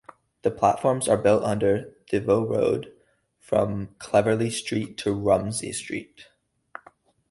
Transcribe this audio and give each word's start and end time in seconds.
The 0.41 0.49
platforms 0.49 1.07
are 1.07 1.15
built 1.15 1.43
under 1.43 1.93
Des 2.09 2.21
Voeux 2.21 2.43
Road 2.45 2.91
from 3.37 3.93
Cleverly 3.99 4.49
Street 4.49 4.97
to 4.97 5.13
Rumsey 5.13 5.73
Street. 5.73 6.25